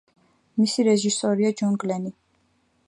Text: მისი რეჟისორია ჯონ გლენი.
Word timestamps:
მისი 0.61 0.85
რეჟისორია 0.87 1.53
ჯონ 1.63 1.77
გლენი. 1.85 2.15